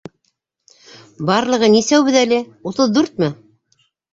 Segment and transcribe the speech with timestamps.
[1.31, 2.41] Барлығы нисәүбеҙ әле,
[2.73, 3.31] утыҙ дүртме?